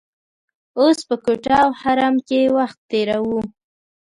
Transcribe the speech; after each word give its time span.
اوس 0.79 0.99
په 1.07 1.15
کوټه 1.23 1.55
او 1.65 1.69
حرم 1.81 2.15
کې 2.27 2.39
وخت 2.57 2.79
تیروو. 2.89 3.39